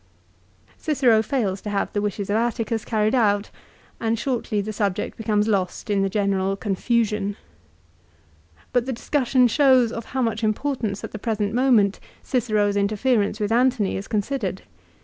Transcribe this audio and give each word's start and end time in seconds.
Cicero 0.79 1.21
fails 1.21 1.61
to 1.61 1.69
have 1.69 1.93
the 1.93 2.01
wishes 2.01 2.31
of 2.31 2.35
Atticus 2.35 2.83
carried 2.85 3.13
out, 3.13 3.51
and 3.99 4.17
shortly 4.17 4.59
the 4.59 4.73
subject 4.73 5.15
becomes 5.15 5.47
lost 5.47 5.91
in 5.91 6.01
the 6.01 6.09
general 6.09 6.55
confusion. 6.55 7.37
But 8.73 8.87
the 8.87 8.93
discussion 8.93 9.47
shows 9.47 9.91
of 9.91 10.05
how 10.05 10.23
much 10.23 10.43
importance 10.43 11.03
at 11.03 11.11
the 11.11 11.19
present 11.19 11.53
moment 11.53 11.99
Cicero's 12.23 12.75
interference 12.77 13.39
with 13.39 13.51
Antony 13.51 13.95
is 13.95 14.07
considered. 14.07 14.63